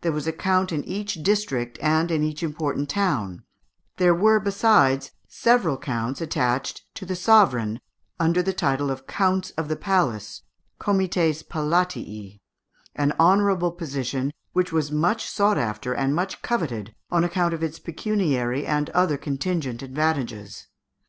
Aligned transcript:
There 0.00 0.10
was 0.10 0.26
a 0.26 0.32
count 0.32 0.72
in 0.72 0.82
each 0.86 1.22
district 1.22 1.78
and 1.80 2.10
in 2.10 2.24
each 2.24 2.42
important 2.42 2.88
town; 2.90 3.44
there 3.96 4.12
were, 4.12 4.40
besides, 4.40 5.12
several 5.28 5.76
counts 5.78 6.20
attached 6.20 6.82
to 6.96 7.06
the 7.06 7.14
sovereign, 7.14 7.80
under 8.18 8.42
the 8.42 8.52
title 8.52 8.90
of 8.90 9.06
counts 9.06 9.50
of 9.52 9.68
the 9.68 9.76
palace 9.76 10.42
(comites 10.80 11.44
palatii), 11.44 12.40
an 12.96 13.12
honourable 13.20 13.70
position, 13.70 14.32
which 14.52 14.72
was 14.72 14.90
much 14.90 15.30
sought 15.30 15.58
after 15.58 15.94
and 15.94 16.12
much 16.12 16.42
coveted 16.42 16.92
on 17.12 17.22
account 17.22 17.54
of 17.54 17.62
its 17.62 17.78
pecuniary 17.78 18.66
and 18.66 18.90
other 18.90 19.16
contingent 19.16 19.80
advantages. 19.84 20.66